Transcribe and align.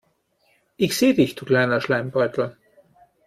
Ich 0.77 0.97
sehe 0.97 1.13
dich, 1.13 1.35
du 1.35 1.45
kleiner 1.45 1.79
Schleimbeutel. 1.79 2.57